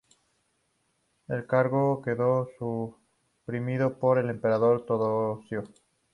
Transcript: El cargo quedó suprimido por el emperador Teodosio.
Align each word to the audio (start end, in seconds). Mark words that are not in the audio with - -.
El 1.27 1.45
cargo 1.45 2.01
quedó 2.01 2.49
suprimido 2.57 3.99
por 3.99 4.17
el 4.17 4.31
emperador 4.31 4.83
Teodosio. 4.83 5.65